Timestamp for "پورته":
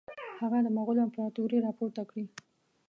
1.77-2.03